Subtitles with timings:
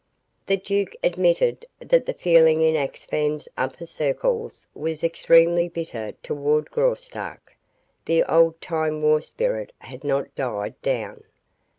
[0.47, 7.55] The duke admitted that the feeling in Axphain's upper circles was extremely bitter toward Graustark.
[8.05, 11.23] The old time war spirit had not died down.